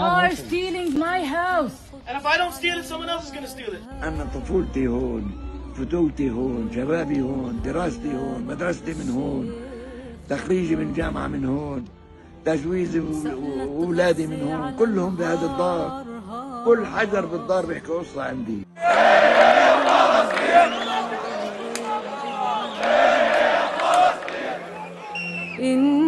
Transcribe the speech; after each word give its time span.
are 0.00 0.30
stealing 0.36 0.98
my 0.98 1.24
house. 1.24 1.76
And 2.06 2.16
if 2.18 2.26
I 2.26 2.36
don't 2.36 2.52
steal 2.52 2.78
it, 2.78 2.84
someone 2.84 3.08
else 3.08 3.24
is 3.26 3.30
going 3.30 3.44
to 3.44 3.50
steal 3.50 3.72
it. 3.72 3.82
أنا 4.02 4.24
طفولتي 4.34 4.88
هون 4.88 5.30
فتولتي 5.76 6.30
هون 6.30 6.70
شبابي 6.74 7.20
هون 7.20 7.60
دراستي 7.64 8.14
هون 8.14 8.44
مدرستي 8.46 8.94
من 8.94 9.10
هون 9.10 9.52
تخريجي 10.28 10.76
من 10.76 10.92
جامعة 10.92 11.26
من 11.26 11.44
هون 11.44 11.84
تجويزي 12.44 13.00
وأولادي 13.00 14.26
من 14.26 14.42
هون 14.42 14.76
كلهم 14.78 15.16
بهذا 15.16 15.46
الدار 15.46 16.04
كل 16.64 16.86
حجر 16.86 17.26
بالدار 17.26 17.66
بيحكي 17.66 17.92
قصة 17.92 18.22
عندي 18.22 18.66
إن 25.60 26.01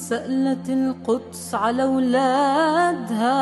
سألت 0.00 0.70
القدس 0.70 1.54
على 1.54 1.82
أولادها 1.82 3.40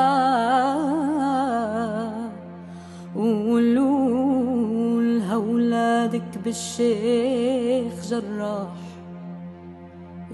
قولوا 3.16 5.02
لها 5.02 5.34
أولادك 5.34 6.38
بالشيخ 6.44 7.92
جراح. 8.10 8.76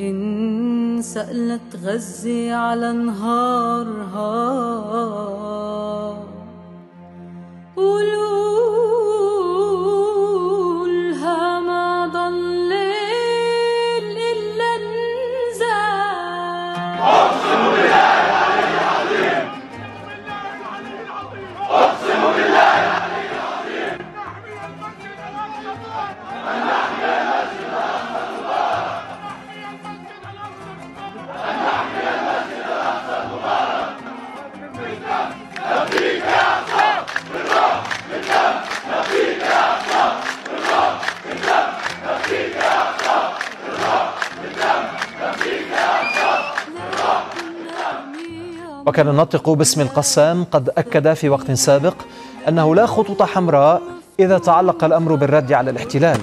إن 0.01 1.01
سألت 1.03 1.77
غزة 1.85 2.55
على 2.55 2.93
نهارها. 2.93 4.35
قولوا 7.77 8.54
وكان 48.87 49.09
الناطق 49.09 49.51
باسم 49.51 49.81
القسام 49.81 50.45
قد 50.45 50.69
أكد 50.79 51.15
في 51.15 51.29
وقت 51.29 51.51
سابق 51.51 51.95
أنه 52.49 52.75
لا 52.75 52.87
خطوط 52.87 53.23
حمراء 53.23 53.83
إذا 54.21 54.39
تعلق 54.39 54.85
الأمر 54.85 55.15
بالرد 55.15 55.53
على 55.53 55.71
الاحتلال. 55.71 56.21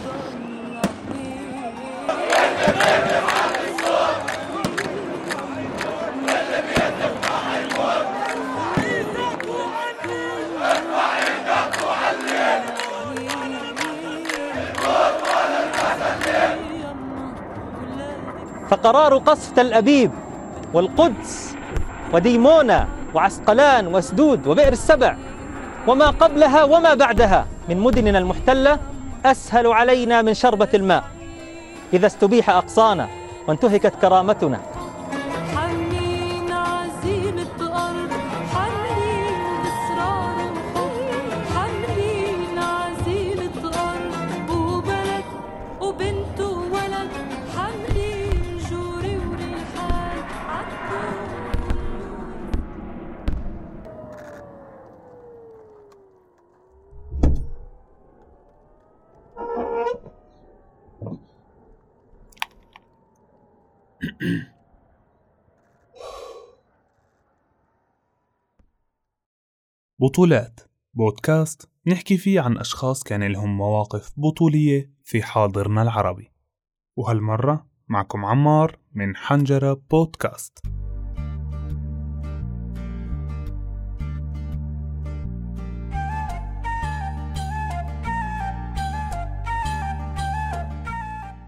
فقرار 18.70 19.18
قصف 19.18 19.52
تل 19.52 19.74
أبيب 19.74 20.12
والقدس 20.74 21.51
وديمونا 22.14 22.88
وعسقلان 23.14 23.88
وسدود 23.88 24.48
وبئر 24.48 24.72
السبع 24.72 25.16
وما 25.88 26.10
قبلها 26.10 26.64
وما 26.64 26.94
بعدها 26.94 27.46
من 27.70 27.78
مدننا 27.78 28.20
المحتلة 28.20 28.80
أسهل 29.26 29.68
علينا 29.68 30.22
من 30.22 30.34
شربة 30.34 30.68
الماء. 30.74 31.04
إذا 31.94 32.08
استبيح 32.08 32.50
أقصانا 32.50 33.08
وانتهكت 33.48 33.94
كرامتنا 34.02 34.60
بطولات. 70.02 70.60
بودكاست 70.94 71.70
نحكي 71.88 72.18
فيه 72.18 72.42
عن 72.42 72.58
أشخاص 72.58 73.04
كان 73.04 73.24
لهم 73.24 73.58
مواقف 73.58 74.12
بطولية 74.18 74.92
في 75.04 75.24
حاضرنا 75.24 75.82
العربي. 75.82 76.32
وهالمرة 76.96 77.66
معكم 77.88 78.26
عمار 78.26 78.78
من 78.94 79.16
حنجرة 79.16 79.82
بودكاست. 79.92 80.60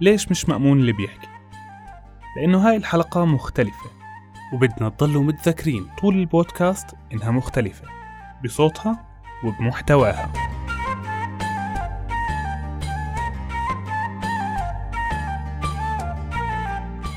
ليش 0.01 0.31
مش 0.31 0.49
مأمون 0.49 0.79
اللي 0.79 0.93
بيحكي؟ 0.93 1.27
لأنه 2.37 2.69
هاي 2.69 2.75
الحلقة 2.75 3.25
مختلفة 3.25 3.89
وبدنا 4.53 4.89
تضلوا 4.89 5.23
متذكرين 5.23 5.87
طول 6.01 6.15
البودكاست 6.15 6.87
إنها 7.13 7.31
مختلفة. 7.31 8.02
بصوتها 8.43 9.05
وبمحتواها. 9.43 10.33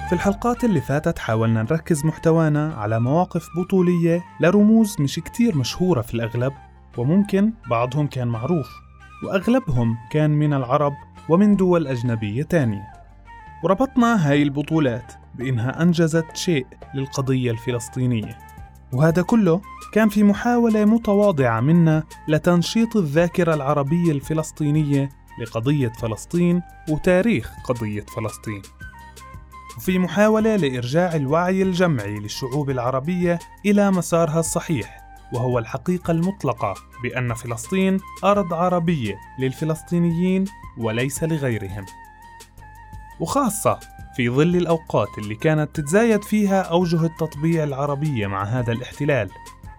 في 0.09 0.13
الحلقات 0.13 0.65
اللي 0.65 0.81
فاتت 0.81 1.19
حاولنا 1.19 1.63
نركز 1.63 2.05
محتوانا 2.05 2.75
على 2.75 3.01
مواقف 3.01 3.49
بطولية 3.59 4.25
لرموز 4.41 4.97
مش 5.01 5.15
كتير 5.15 5.57
مشهورة 5.57 6.01
في 6.01 6.15
الأغلب 6.15 6.53
وممكن 6.99 7.53
بعضهم 7.71 8.07
كان 8.07 8.29
معروف 8.29 8.69
وأغلبهم 9.25 9.97
كان 10.11 10.31
من 10.31 10.53
العرب 10.53 10.93
ومن 11.29 11.57
دول 11.57 11.87
أجنبية 11.87 12.43
تانية. 12.43 12.93
وربطنا 13.65 14.31
هاي 14.31 14.43
البطولات 14.43 15.13
بإنها 15.35 15.83
أنجزت 15.83 16.37
شيء 16.37 16.67
للقضية 16.95 17.51
الفلسطينية. 17.51 18.39
وهذا 18.93 19.23
كله 19.23 19.61
كان 19.93 20.09
في 20.09 20.23
محاولة 20.23 20.85
متواضعة 20.85 21.61
منا 21.61 22.03
لتنشيط 22.29 22.97
الذاكرة 22.97 23.55
العربية 23.55 24.13
الفلسطينية 24.13 25.11
لقضية 25.43 25.89
فلسطين 25.89 26.63
وتاريخ 26.89 27.51
قضية 27.65 28.05
فلسطين. 28.17 28.63
وفي 29.77 29.99
محاولة 29.99 30.57
لإرجاع 30.57 31.15
الوعي 31.15 31.63
الجمعي 31.63 32.19
للشعوب 32.19 32.71
العربية 32.71 33.39
إلى 33.67 33.91
مسارها 33.91 34.41
الصحيح 34.41 35.07
وهو 35.33 35.59
الحقيقة 35.59 36.11
المطلقة 36.11 36.75
بأن 37.03 37.35
فلسطين 37.35 38.01
أرض 38.25 38.55
عربية 38.55 39.19
للفلسطينيين 39.39 40.45
وليس 40.79 41.25
لغيرهم. 41.25 41.87
وخاصة 43.21 43.81
في 44.17 44.31
ظل 44.31 44.57
الأوقات 44.57 45.19
اللي 45.19 45.35
كانت 45.35 45.77
تتزايد 45.77 46.25
فيها 46.25 46.61
أوجه 46.63 47.05
التطبيع 47.05 47.65
العربية 47.65 48.27
مع 48.27 48.45
هذا 48.45 48.73
الاحتلال 48.73 49.31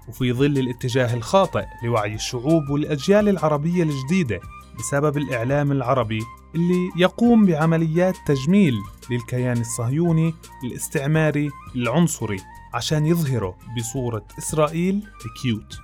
وفي 0.07 0.33
ظل 0.33 0.57
الاتجاه 0.57 1.13
الخاطئ 1.13 1.65
لوعي 1.83 2.13
الشعوب 2.15 2.69
والأجيال 2.69 3.29
العربية 3.29 3.83
الجديدة 3.83 4.39
بسبب 4.79 5.17
الإعلام 5.17 5.71
العربي 5.71 6.23
اللي 6.55 6.89
يقوم 6.97 7.45
بعمليات 7.45 8.15
تجميل 8.25 8.73
للكيان 9.11 9.57
الصهيوني 9.57 10.33
الاستعماري 10.63 11.49
العنصري 11.75 12.39
عشان 12.73 13.05
يظهره 13.05 13.57
بصورة 13.77 14.25
إسرائيل 14.37 15.03
كيوت 15.41 15.77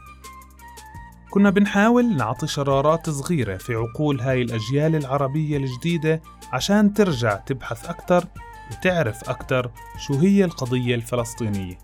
كنا 1.30 1.50
بنحاول 1.50 2.16
نعطي 2.18 2.48
شرارات 2.48 3.10
صغيرة 3.10 3.58
في 3.58 3.76
عقول 3.76 4.22
هاي 4.22 4.42
الأجيال 4.42 4.96
العربية 4.96 5.58
الجديدة 5.58 6.22
عشان 6.52 6.94
ترجع 6.94 7.36
تبحث 7.36 7.86
أكتر 7.86 8.26
وتعرف 8.72 9.30
أكتر 9.30 9.72
شو 9.98 10.14
هي 10.14 10.46
القضية 10.46 10.96
الفلسطينية. 10.96 11.78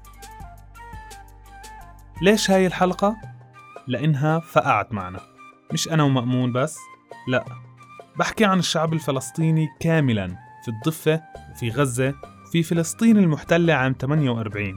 ليش 2.22 2.52
هاي 2.52 2.68
الحلقة؟ 2.68 3.16
لأنها 3.88 4.40
فقعت 4.40 4.94
معنا. 4.94 5.20
مش 5.74 5.88
أنا 5.90 6.04
ومأمون 6.04 6.52
بس 6.54 6.78
لا. 7.28 7.46
بحكي 8.20 8.46
عن 8.46 8.60
الشعب 8.60 8.94
الفلسطيني 8.94 9.68
كاملا 9.80 10.28
في 10.64 10.68
الضفة 10.72 11.22
وفي 11.52 11.70
غزة 11.70 12.14
وفي 12.48 12.64
فلسطين 12.64 13.18
المحتلة 13.18 13.74
عام 13.74 13.96
48 14.02 14.74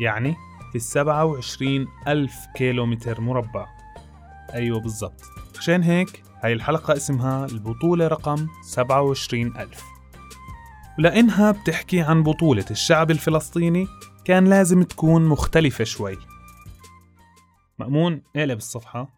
يعني 0.00 0.36
في 0.70 0.76
السبعة 0.76 1.24
وعشرين 1.24 1.86
ألف 2.08 2.34
كيلومتر 2.54 3.20
مربع. 3.20 3.66
أيوة 4.54 4.80
بالضبط. 4.80 5.22
عشان 5.58 5.82
هيك 5.82 6.22
هاي 6.42 6.52
الحلقة 6.52 6.96
اسمها 6.96 7.46
البطولة 7.46 8.08
رقم 8.08 8.46
27 8.62 9.56
ألف. 9.56 9.95
ولأنها 10.98 11.50
بتحكي 11.52 12.00
عن 12.00 12.22
بطولة 12.22 12.64
الشعب 12.70 13.10
الفلسطيني 13.10 13.86
كان 14.24 14.44
لازم 14.44 14.82
تكون 14.82 15.26
مختلفة 15.26 15.84
شوي. 15.84 16.16
مأمون 17.78 18.22
اقلب 18.36 18.58
الصفحة؟ 18.58 19.08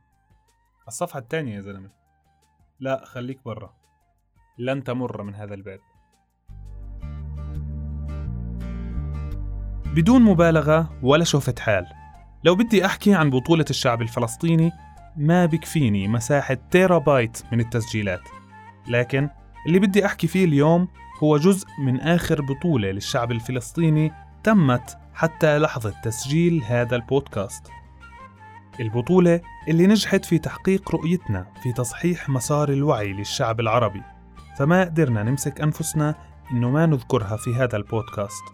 الصفحة 0.88 1.18
الثانية 1.18 1.56
يا 1.56 1.60
زلمة. 1.60 1.90
لا 2.80 3.04
خليك 3.04 3.44
برا. 3.44 3.74
لن 4.58 4.84
تمر 4.84 5.22
من 5.22 5.34
هذا 5.34 5.54
الباب. 5.54 5.80
بدون 9.94 10.22
مبالغة 10.22 10.98
ولا 11.02 11.24
شوفة 11.24 11.54
حال 11.58 11.86
لو 12.44 12.54
بدي 12.54 12.86
أحكي 12.86 13.14
عن 13.14 13.30
بطولة 13.30 13.64
الشعب 13.70 14.02
الفلسطيني 14.02 14.72
ما 15.16 15.46
بكفيني 15.46 16.08
مساحة 16.08 16.58
تيرا 16.70 16.98
بايت 16.98 17.42
من 17.52 17.60
التسجيلات. 17.60 18.22
لكن 18.88 19.28
اللي 19.68 19.78
بدي 19.78 20.06
أحكي 20.06 20.26
فيه 20.26 20.44
اليوم 20.44 20.88
هو 21.22 21.36
جزء 21.36 21.66
من 21.78 22.00
آخر 22.00 22.42
بطولة 22.42 22.90
للشعب 22.90 23.32
الفلسطيني 23.32 24.12
تمت 24.44 24.98
حتى 25.14 25.58
لحظة 25.58 25.94
تسجيل 26.04 26.62
هذا 26.66 26.96
البودكاست. 26.96 27.66
البطولة 28.80 29.40
اللي 29.68 29.86
نجحت 29.86 30.24
في 30.24 30.38
تحقيق 30.38 30.90
رؤيتنا 30.94 31.46
في 31.62 31.72
تصحيح 31.72 32.28
مسار 32.28 32.68
الوعي 32.68 33.12
للشعب 33.12 33.60
العربي. 33.60 34.02
فما 34.58 34.84
قدرنا 34.84 35.22
نمسك 35.22 35.60
أنفسنا 35.60 36.14
إنه 36.50 36.70
ما 36.70 36.86
نذكرها 36.86 37.36
في 37.36 37.54
هذا 37.54 37.76
البودكاست. 37.76 38.44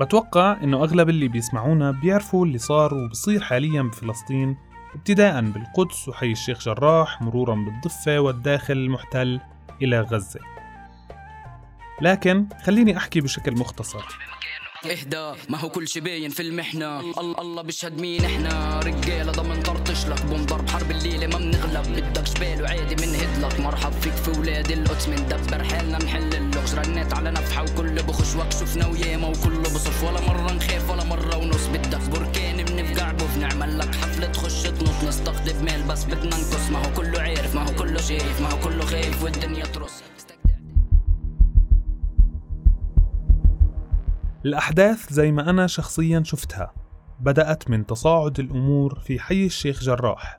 بتوقع 0.00 0.56
إنه 0.62 0.76
أغلب 0.76 1.08
اللي 1.08 1.28
بيسمعونا 1.28 1.90
بيعرفوا 1.90 2.46
اللي 2.46 2.58
صار 2.58 2.94
وبصير 2.94 3.40
حاليا 3.40 3.82
بفلسطين 3.82 4.56
ابتداء 4.96 5.40
بالقدس 5.40 6.08
وحي 6.08 6.32
الشيخ 6.32 6.64
جراح 6.64 7.22
مرورا 7.22 7.54
بالضفة 7.54 8.18
والداخل 8.18 8.74
المحتل 8.74 9.40
إلى 9.82 10.00
غزة. 10.00 10.40
لكن 12.00 12.46
خليني 12.64 12.96
أحكي 12.96 13.20
بشكل 13.20 13.52
مختصر. 13.52 14.04
إهدى 14.84 15.32
ما 15.48 15.58
هو 15.58 15.68
كل 15.68 15.88
شي 15.88 16.00
باين 16.00 16.30
في 16.30 16.42
المحنة. 16.42 17.00
الله 17.00 17.40
الله 17.40 17.62
بيشهد 17.62 18.00
مين 18.00 18.24
إحنا؟ 18.24 18.80
رجالة 18.80 19.32
ضمن 19.32 19.62
طرطش 19.62 20.06
لك. 20.06 20.22
بوم 20.22 20.46
ضرب 20.46 20.68
حرب 20.68 20.90
الليلة 20.90 21.26
ما 21.26 21.38
بنغلب. 21.38 21.96
بدك 21.96 22.26
شبال 22.26 22.62
وعادي 22.62 22.94
بنهد 22.94 23.44
لك 23.44 23.60
مرحب 23.60 23.92
فيك 23.92 24.12
في 24.12 24.40
ولاد 24.40 24.70
القدس 24.70 25.08
مندبر 25.08 25.64
حالنا 25.64 25.98
نحل 25.98 26.34
اللغز. 26.34 26.74
رنيت 26.74 27.14
على 27.14 27.30
نفحة 27.30 27.62
وكل 27.62 28.02
بخش 28.02 28.36
وكشفنا 28.36 28.86
وياما 28.86 29.28
وكله 29.28 29.60
بصف 29.60 30.04
ولا 30.04 30.20
مرة 30.20 30.52
نخاف 30.52 30.90
ولا 30.90 31.04
مرة 31.04 31.36
ونص. 31.36 31.66
بدك 31.66 32.10
بركان 32.10 32.64
بنفقع 32.64 33.12
بوف 33.12 33.36
نعمل 33.36 33.78
لك 33.78 33.94
حفلة 33.94 34.32
نستقطب 35.08 35.64
مال 35.64 35.82
بس 35.88 36.04
بدنا 36.04 36.26
نقص 36.26 36.70
ما 36.70 36.78
هو 36.78 36.92
كله 36.96 37.20
عارف 37.20 37.54
ما 37.54 37.62
هو 37.62 37.74
كله 37.78 38.00
شايف 38.00 38.40
ما 38.42 38.50
هو 38.52 38.58
كله 38.60 38.84
خايف 38.84 39.22
والدنيا 39.22 39.64
ترص 39.64 40.02
الأحداث 44.44 45.12
زي 45.12 45.32
ما 45.32 45.50
أنا 45.50 45.66
شخصيا 45.66 46.22
شفتها. 46.24 46.72
بدأت 47.20 47.70
من 47.70 47.86
تصاعد 47.86 48.40
الأمور 48.40 48.98
في 48.98 49.18
حي 49.18 49.46
الشيخ 49.46 49.82
جراح 49.82 50.38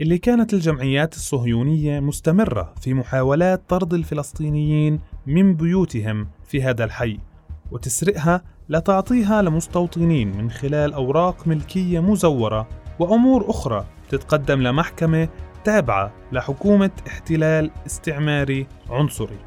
اللي 0.00 0.18
كانت 0.18 0.54
الجمعيات 0.54 1.14
الصهيونية 1.14 2.00
مستمرة 2.00 2.74
في 2.80 2.94
محاولات 2.94 3.62
طرد 3.68 3.94
الفلسطينيين 3.94 5.00
من 5.26 5.54
بيوتهم 5.54 6.28
في 6.44 6.62
هذا 6.62 6.84
الحي 6.84 7.18
وتسرقها 7.70 8.42
لتعطيها 8.68 9.42
لمستوطنين 9.42 10.36
من 10.36 10.50
خلال 10.50 10.92
أوراق 10.92 11.48
ملكية 11.48 12.00
مزورة 12.00 12.68
وأمور 12.98 13.50
أخرى 13.50 13.84
تتقدم 14.08 14.62
لمحكمة 14.62 15.28
تابعة 15.64 16.12
لحكومة 16.32 16.90
احتلال 17.08 17.70
استعماري 17.86 18.66
عنصري. 18.90 19.38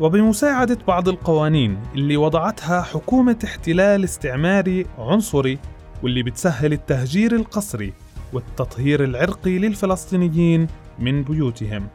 وبمساعدة 0.00 0.78
بعض 0.88 1.08
القوانين 1.08 1.78
اللي 1.94 2.16
وضعتها 2.16 2.82
حكومة 2.82 3.36
احتلال 3.44 4.04
استعماري 4.04 4.86
عنصري 4.98 5.58
واللي 6.02 6.22
بتسهل 6.22 6.72
التهجير 6.72 7.36
القسري 7.36 7.92
والتطهير 8.32 9.04
العرقي 9.04 9.58
للفلسطينيين 9.58 10.66
من 10.98 11.22
بيوتهم. 11.22 11.88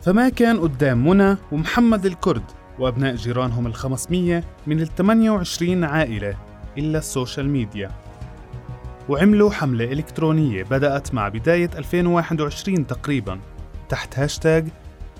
فما 0.00 0.28
كان 0.28 0.60
قدام 0.60 1.08
منى 1.08 1.36
ومحمد 1.52 2.06
الكرد 2.06 2.42
وأبناء 2.78 3.14
جيرانهم 3.14 3.66
الخمسمية 3.66 4.44
من 4.66 4.80
ال 4.80 4.94
28 4.94 5.84
عائلة 5.84 6.36
إلا 6.78 6.98
ال 6.98 7.05
social 7.05 7.48
media. 7.48 7.90
وعملوا 9.08 9.50
حملة 9.50 9.84
إلكترونية 9.84 10.62
بدأت 10.64 11.14
مع 11.14 11.28
بداية 11.28 11.70
2021 11.78 12.86
تقريبا 12.86 13.40
تحت 13.88 14.18
هاشتاج 14.18 14.68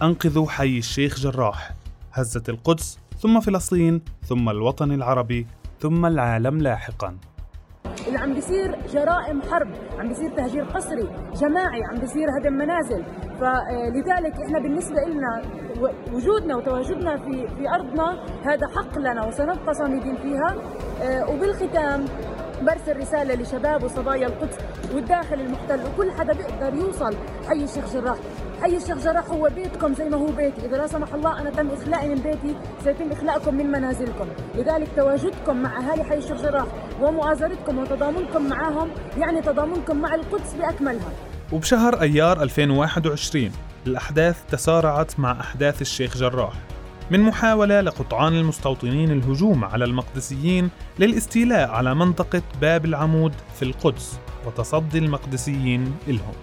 أنقذوا 0.02 0.48
حي 0.48 0.78
الشيخ 0.78 1.18
جراح 1.20 1.70
هزت 2.12 2.48
القدس 2.48 2.98
ثم 3.18 3.40
فلسطين 3.40 4.02
ثم 4.24 4.48
الوطن 4.48 4.92
العربي 4.92 5.46
ثم 5.80 6.06
العالم 6.06 6.58
لاحقا. 6.58 7.16
اللي 8.06 8.18
عم 8.18 8.34
بيصير 8.34 8.76
جرائم 8.92 9.42
حرب 9.42 9.68
عم 9.98 10.08
بيصير 10.08 10.30
تهجير 10.36 10.64
قسري 10.64 11.08
جماعي 11.34 11.80
عم 11.90 12.00
بيصير 12.00 12.28
هدم 12.40 12.52
منازل. 12.52 13.04
فلذلك 13.40 14.34
إحنا 14.46 14.58
بالنسبة 14.58 15.00
لنا 15.00 15.42
وجودنا 16.12 16.56
وتواجدنا 16.56 17.16
في 17.16 17.48
في 17.56 17.68
أرضنا 17.74 18.24
هذا 18.44 18.66
حق 18.76 18.98
لنا 18.98 19.26
وسنبقى 19.26 19.74
صامدين 19.74 20.16
فيها. 20.16 20.54
آه، 21.02 21.30
وبالختام 21.30 22.04
برسل 22.62 22.96
رساله 22.96 23.34
لشباب 23.34 23.84
وصبايا 23.84 24.26
القدس 24.26 24.56
والداخل 24.94 25.40
المحتل 25.40 25.80
وكل 25.86 26.12
حدا 26.12 26.32
بيقدر 26.32 26.74
يوصل. 26.74 27.16
حي 27.48 27.64
الشيخ 27.64 27.92
جراح. 27.94 28.16
حي 28.62 28.76
الشيخ 28.76 28.98
جراح 28.98 29.30
هو 29.30 29.48
بيتكم 29.54 29.94
زي 29.94 30.08
ما 30.08 30.16
هو 30.16 30.26
بيتي. 30.26 30.66
إذا 30.66 30.76
لا 30.76 30.86
سمح 30.86 31.14
الله 31.14 31.40
أنا 31.40 31.50
تم 31.50 31.70
إخلائي 31.70 32.08
من 32.08 32.14
بيتي. 32.14 32.56
سيتم 32.84 33.12
إخلاءكم 33.12 33.54
من 33.54 33.66
منازلكم. 33.66 34.28
لذلك 34.54 34.88
تواجدكم 34.96 35.56
مع 35.56 35.78
أهالي 35.78 36.04
حي 36.04 36.18
الشيخ 36.18 36.42
جراح 36.42 36.66
ومؤازرتكم 37.00 37.78
وتضامنكم 37.78 38.48
معهم 38.48 38.90
يعني 39.18 39.42
تضامنكم 39.42 39.96
مع 39.96 40.14
القدس 40.14 40.54
بأكملها. 40.54 41.12
وبشهر 41.52 42.00
أيار 42.00 42.42
2021 42.42 43.52
الأحداث 43.86 44.36
تسارعت 44.50 45.20
مع 45.20 45.40
أحداث 45.40 45.82
الشيخ 45.82 46.16
جراح. 46.16 46.52
من 47.10 47.20
محاولة 47.20 47.80
لقطعان 47.80 48.32
المستوطنين 48.32 49.10
الهجوم 49.10 49.64
على 49.64 49.84
المقدسيين 49.84 50.70
للاستيلاء 50.98 51.70
على 51.70 51.94
منطقة 51.94 52.42
باب 52.60 52.84
العمود 52.84 53.32
في 53.58 53.62
القدس 53.64 54.18
وتصدي 54.46 54.98
المقدسيين 54.98 55.94
إلهم. 56.08 56.34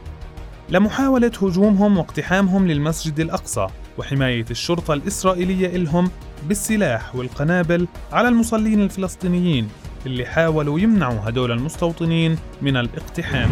لمحاولة 0.70 1.32
هجومهم 1.42 1.98
واقتحامهم 1.98 2.68
للمسجد 2.68 3.20
الأقصى 3.20 3.68
وحماية 3.98 4.46
الشرطة 4.52 4.94
الإسرائيلية 4.94 5.76
إلهم 5.76 6.12
بالسلاح 6.48 7.16
والقنابل 7.16 7.88
على 8.12 8.28
المصلين 8.28 8.82
الفلسطينيين 8.82 9.70
اللي 10.06 10.26
حاولوا 10.26 10.80
يمنعوا 10.80 11.20
هدول 11.30 11.52
المستوطنين 11.52 12.38
من 12.62 12.78
الاقتحام. 12.78 13.50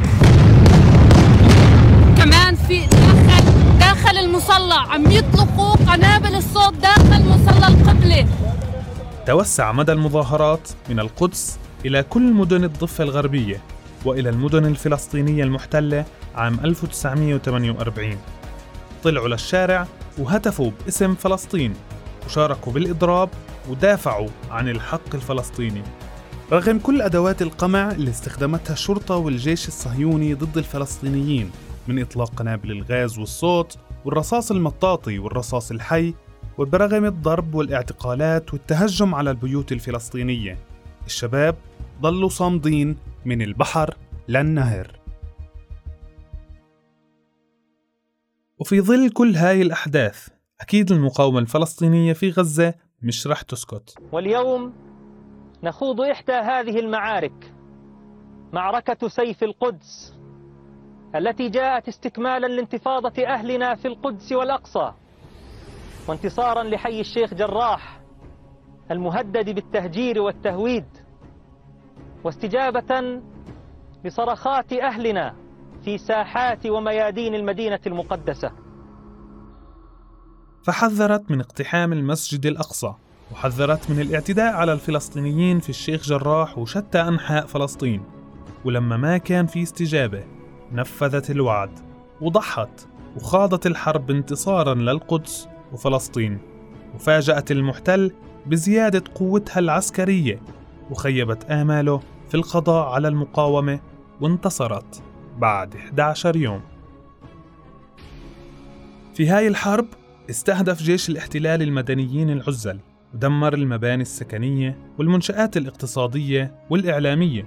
كمان 2.18 2.56
في 2.56 2.86
داخل 2.86 3.44
داخل 3.80 4.18
المصلى 4.18 4.74
عم 4.74 5.12
يطلقوا 5.12 5.73
قنابل 5.94 6.36
الصوت 6.36 6.74
داخل 6.74 7.26
مصلى 7.26 7.68
القبلة 7.68 8.28
توسع 9.28 9.72
مدى 9.72 9.92
المظاهرات 9.92 10.70
من 10.90 11.00
القدس 11.00 11.60
إلى 11.86 12.04
كل 12.04 12.34
مدن 12.34 12.64
الضفة 12.64 13.04
الغربية 13.04 13.62
وإلى 14.06 14.30
المدن 14.30 14.66
الفلسطينية 14.66 15.44
المحتلة 15.44 16.06
عام 16.36 16.60
1948 16.64 18.18
طلعوا 19.04 19.28
للشارع 19.28 19.88
وهتفوا 20.18 20.72
باسم 20.86 21.16
فلسطين 21.16 21.74
وشاركوا 22.26 22.74
بالإضراب 22.74 23.30
ودافعوا 23.70 24.30
عن 24.52 24.70
الحق 24.70 25.16
الفلسطيني. 25.16 25.84
رغم 26.52 26.80
كل 26.80 27.02
أدوات 27.02 27.42
القمع 27.42 27.92
اللي 27.92 28.12
استخدمتها 28.12 28.74
الشرطة 28.74 29.16
والجيش 29.16 29.68
الصهيوني 29.68 30.34
ضد 30.34 30.58
الفلسطينيين 30.58 31.52
من 31.88 32.02
إطلاق 32.02 32.30
قنابل 32.36 32.72
الغاز 32.72 33.20
والصوت 33.20 33.78
والرصاص 34.06 34.52
المطاطي 34.52 35.20
والرصاص 35.20 35.72
الحي 35.72 36.14
وبرغم 36.58 37.06
الضرب 37.06 37.56
والاعتقالات 37.56 38.54
والتهجم 38.54 39.16
على 39.16 39.32
البيوت 39.32 39.72
الفلسطينية 39.72 40.58
الشباب 41.06 41.56
ظلوا 42.02 42.30
صامدين 42.30 42.98
من 43.26 43.42
البحر 43.42 43.98
للنهر. 44.28 45.00
وفي 48.60 48.82
ظل 48.82 49.10
كل 49.10 49.36
هاي 49.36 49.62
الأحداث 49.62 50.28
أكيد 50.62 50.92
المقاومة 50.92 51.40
الفلسطينية 51.40 52.14
في 52.14 52.30
غزة 52.30 52.74
مش 53.02 53.28
رح 53.28 53.42
تسكت. 53.42 53.96
واليوم 54.12 54.74
نخوض 55.64 56.02
إحدى 56.02 56.34
هذه 56.34 56.80
المعارك 56.80 57.54
معركة 58.54 59.08
سيف 59.08 59.44
القدس. 59.44 60.13
التي 61.16 61.50
جاءت 61.50 61.88
استكمالا 61.88 62.48
لانتفاضة 62.48 63.24
أهلنا 63.28 63.76
في 63.76 63.88
القدس 63.88 64.32
والأقصى 64.32 64.92
وانتصارا 66.08 66.64
لحي 66.64 67.00
الشيخ 67.00 67.34
جراح 67.34 68.02
المهدد 68.92 69.50
بالتهجير 69.50 70.22
والتهويد 70.22 70.86
واستجابة 72.24 73.22
لصرخات 74.06 74.74
أهلنا 74.74 75.36
في 75.86 75.98
ساحات 75.98 76.66
وميادين 76.66 77.36
المدينة 77.36 77.80
المقدسة. 77.88 78.52
فحذرت 80.64 81.32
من 81.32 81.40
اقتحام 81.40 81.94
المسجد 81.94 82.46
الأقصى 82.46 82.94
وحذرت 83.32 83.90
من 83.92 84.02
الاعتداء 84.02 84.54
على 84.54 84.74
الفلسطينيين 84.74 85.60
في 85.60 85.70
الشيخ 85.70 86.04
جراح 86.04 86.58
وشتى 86.58 87.02
أنحاء 87.02 87.46
فلسطين 87.46 88.04
ولما 88.66 88.98
ما 88.98 89.18
كان 89.18 89.46
في 89.46 89.64
استجابة 89.64 90.24
نفذت 90.74 91.32
الوعد 91.32 91.80
وضحت 92.22 92.88
وخاضت 93.16 93.68
الحرب 93.68 94.12
انتصارا 94.12 94.74
للقدس 94.74 95.48
وفلسطين 95.74 96.38
وفاجأت 96.96 97.52
المحتل 97.52 98.12
بزيادة 98.46 99.04
قوتها 99.16 99.60
العسكرية 99.60 100.40
وخيبت 100.92 101.44
آماله 101.52 102.00
في 102.30 102.36
القضاء 102.36 102.90
على 102.90 103.08
المقاومة 103.08 103.80
وانتصرت 104.22 105.04
بعد 105.38 105.76
11 105.76 106.36
يوم. 106.36 106.62
في 109.14 109.28
هاي 109.28 109.48
الحرب 109.48 109.88
استهدف 110.30 110.84
جيش 110.84 111.10
الاحتلال 111.10 111.62
المدنيين 111.62 112.30
العزل 112.30 112.80
ودمر 113.14 113.54
المباني 113.54 114.02
السكنية 114.02 114.78
والمنشآت 115.00 115.58
الاقتصادية 115.58 116.56
والإعلامية. 116.70 117.46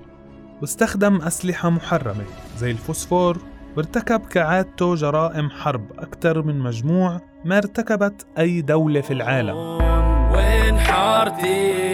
واستخدم 0.61 1.17
أسلحة 1.23 1.71
محرمة 1.71 2.25
زي 2.57 2.71
الفوسفور 2.71 3.39
وارتكب 3.77 4.21
كعادته 4.21 4.95
جرائم 4.95 5.51
حرب 5.51 5.85
أكثر 5.99 6.43
من 6.43 6.59
مجموع 6.59 7.21
ما 7.45 7.59
ارتكبت 7.59 8.27
أي 8.39 8.61
دولة 8.61 9.01
في 9.01 9.13
العالم. 9.13 9.57
وين 10.33 10.79
حارتي؟ 10.79 11.87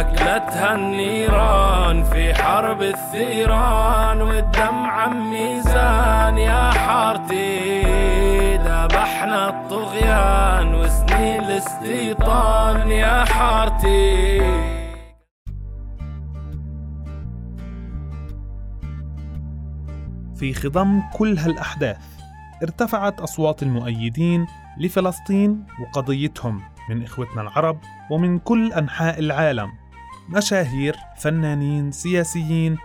أكلتها 0.00 0.74
النيران 0.74 2.04
في 2.04 2.34
حرب 2.34 2.82
الثيران 2.82 4.22
والدم 4.22 4.86
عم 4.90 5.30
ميزان 5.30 6.38
يا 6.38 6.70
حارتي. 6.70 7.70
ذبحنا 8.56 9.48
الطغيان 9.48 10.74
وسنين 10.74 11.44
الاستيطان 11.44 12.90
يا 12.90 13.24
حارتي. 13.24 14.79
في 20.40 20.54
خضم 20.54 21.02
كل 21.12 21.38
هالأحداث. 21.38 21.98
ارتفعت 22.62 23.20
أصوات 23.20 23.62
المؤيدين 23.62 24.46
لفلسطين 24.78 25.66
وقضيتهم 25.80 26.62
من 26.90 27.02
إخوتنا 27.02 27.42
العرب 27.42 27.78
ومن 28.10 28.38
كل 28.38 28.72
أنحاء 28.72 29.18
العالم. 29.18 29.72
مشاهير 30.28 30.96
فنانين 31.18 31.92
سياسيين 31.92 32.76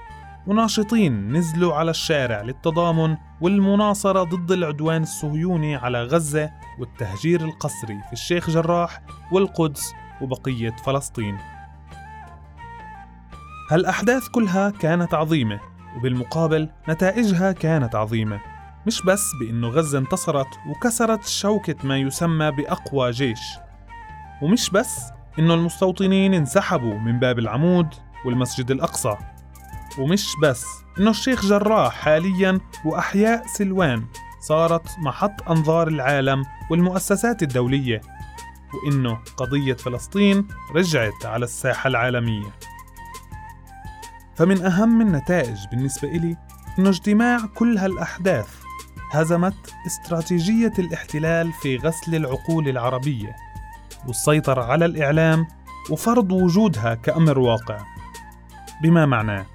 وناشطين 0.48 1.34
نزلوا 1.34 1.76
على 1.76 1.92
الشارع 1.92 2.42
للتضامن 2.42 3.18
والمناصرة 3.42 4.24
ضد 4.24 4.52
العدوان 4.52 5.02
الصهيوني 5.02 5.76
على 5.76 6.04
غزة 6.04 6.52
والتهجير 6.80 7.42
القسري 7.42 8.02
في 8.08 8.14
الشيخ 8.14 8.50
جراح 8.50 9.02
والقدس 9.32 9.94
وبقية 10.22 10.76
فلسطين. 10.86 11.38
هالأحداث 13.72 14.28
كلها 14.28 14.70
كانت 14.70 15.14
عظيمة 15.14 15.75
وبالمقابل 15.96 16.70
نتائجها 16.90 17.52
كانت 17.52 17.96
عظيمة. 17.96 18.40
مش 18.88 19.02
بس 19.02 19.32
بأنه 19.40 19.68
غزة 19.68 19.98
انتصرت 20.00 20.48
وكسرت 20.70 21.28
شوكة 21.28 21.76
ما 21.84 21.98
يسمى 21.98 22.52
بأقوى 22.52 23.12
جيش 23.12 23.40
ومش 24.42 24.70
بس 24.70 25.00
إنه 25.40 25.54
المستوطنين 25.54 26.34
انسحبوا 26.34 26.94
من 26.94 27.20
باب 27.20 27.40
العمود 27.40 27.88
والمسجد 28.26 28.72
الأقصى 28.72 29.16
ومش 30.00 30.34
بس 30.44 30.66
إنه 31.00 31.10
الشيخ 31.10 31.46
جراح 31.46 31.94
حاليا 31.94 32.60
وأحياء 32.86 33.48
سلوان 33.48 34.06
صارت 34.48 34.88
محط 35.00 35.50
أنظار 35.50 35.88
العالم 35.88 36.44
والمؤسسات 36.72 37.44
الدولية 37.44 38.02
وإنه 38.74 39.20
قضية 39.38 39.74
فلسطين 39.74 40.48
رجعت 40.76 41.26
على 41.26 41.46
الساحة 41.46 41.88
العالمية. 41.88 42.50
فمن 44.36 44.62
أهم 44.66 45.02
النتائج 45.02 45.58
بالنسبة 45.72 46.08
إلي 46.08 46.38
إنه 46.80 46.90
اجتماع 46.90 47.40
كل 47.56 47.78
هالأحداث 47.78 48.48
هزمت 49.12 49.74
استراتيجية 49.88 50.74
الاحتلال 50.80 51.54
في 51.54 51.78
غسل 51.78 52.16
العقول 52.16 52.70
العربية 52.70 53.36
والسيطرة 54.08 54.64
على 54.64 54.86
الإعلام 54.86 55.48
وفرض 55.90 56.32
وجودها 56.32 56.96
كأمر 56.96 57.40
واقع. 57.40 57.78
بما 58.84 59.06
معناه؟ 59.06 59.46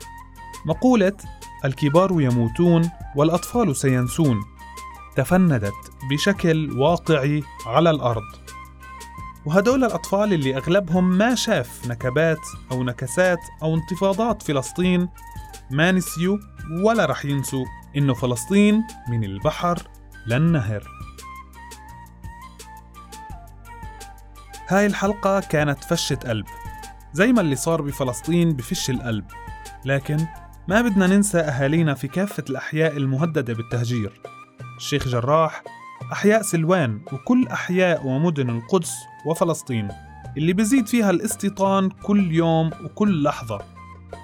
مقولة 0.67 1.17
الكبار 1.65 2.21
يموتون 2.21 2.91
والأطفال 3.17 3.77
سينسون 3.77 4.41
تفندت 5.17 5.75
بشكل 6.11 6.79
واقعي 6.79 7.43
على 7.67 7.91
الأرض. 7.91 8.50
وهدول 9.47 9.85
الأطفال 9.85 10.33
اللي 10.33 10.57
أغلبهم 10.57 11.19
ما 11.19 11.35
شاف 11.35 11.89
نكبات 11.89 12.41
أو 12.73 12.83
نكسات 12.83 13.39
أو 13.63 13.75
انتفاضات 13.75 14.43
فلسطين 14.43 15.09
ما 15.71 15.93
نسيوا 15.93 16.39
ولا 16.83 17.07
رح 17.07 17.25
ينسوا 17.25 17.65
إنه 17.97 18.15
فلسطين 18.15 18.83
من 19.11 19.25
البحر 19.25 19.83
للنهر. 20.27 20.89
هاي 24.69 24.87
الحلقة 24.87 25.41
كانت 25.41 25.85
فشة 25.85 26.17
قلب. 26.17 26.47
زي 27.13 27.33
ما 27.33 27.41
اللي 27.41 27.57
صار 27.57 27.83
بفلسطين 27.83 28.53
بفش 28.53 28.91
القلب. 28.91 29.25
لكن 29.85 30.27
ما 30.69 30.83
بدنا 30.83 31.07
ننسى 31.07 31.39
أهالينا 31.39 31.95
في 31.95 32.09
كافة 32.09 32.45
الأحياء 32.51 32.97
المهددة 32.97 33.55
بالتهجير. 33.55 34.21
الشيخ 34.77 35.09
جراح 35.09 35.63
أحياء 36.13 36.43
سلوان 36.43 37.01
وكل 37.13 37.49
أحياء 37.49 38.07
ومدن 38.07 38.51
القدس 38.51 38.93
وفلسطين 39.27 39.89
اللي 40.37 40.53
بزيد 40.53 40.87
فيها 40.87 41.11
الاستيطان 41.11 41.91
كل 41.91 42.33
يوم 42.33 42.71
وكل 42.85 43.23
لحظة. 43.23 43.61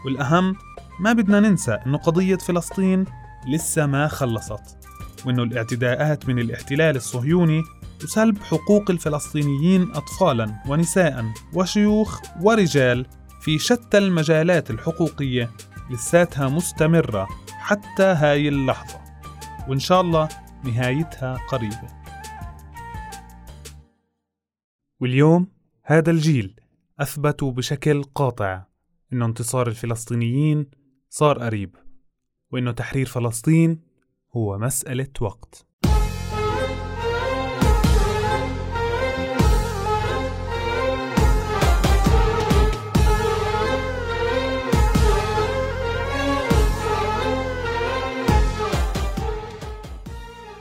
والأهم 0.04 0.56
ما 1.00 1.12
بدنا 1.12 1.40
ننسى 1.40 1.72
أنه 1.86 1.98
قضية 1.98 2.36
فلسطين 2.36 3.04
لسه 3.48 3.86
ما 3.86 4.08
خلصت 4.08 4.76
وأنه 5.26 5.42
الاعتداءات 5.42 6.28
من 6.28 6.38
الاحتلال 6.38 6.96
الصهيوني 6.96 7.62
وسلب 8.04 8.38
حقوق 8.42 8.90
الفلسطينيين 8.90 9.90
أطفالا 9.94 10.54
ونساء 10.68 11.24
وشيوخ 11.52 12.20
ورجال 12.42 13.06
في 13.40 13.58
شتى 13.58 13.98
المجالات 13.98 14.70
الحقوقية 14.70 15.50
لساتها 15.90 16.48
مستمرة 16.48 17.28
حتى 17.48 18.02
هاي 18.02 18.48
اللحظة. 18.48 19.00
وإن 19.68 19.78
شاء 19.78 20.00
الله 20.00 20.28
نهايتها 20.64 21.36
قريبة. 21.48 21.88
واليوم 25.00 25.46
هذا 25.82 26.10
الجيل 26.10 26.60
أثبتوا 27.00 27.52
بشكل 27.52 28.02
قاطع 28.02 28.64
إنه 29.12 29.26
انتصار 29.26 29.68
الفلسطينيين 29.68 30.70
صار 31.08 31.38
قريب 31.38 31.76
وإنه 32.50 32.72
تحرير 32.72 33.06
فلسطين 33.06 33.80
هو 34.36 34.58
مسألة 34.58 35.08
وقت. 35.20 35.65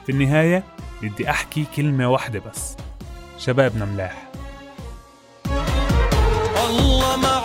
في 0.06 0.12
النهاية 0.12 0.64
بدي 1.02 1.30
أحكي 1.30 1.66
كلمة 1.76 2.10
واحدة 2.12 2.40
بس. 2.40 2.78
شبابنا 3.38 3.86
ملاح. 3.86 4.30
الله 6.70 7.18
معك. 7.18 7.45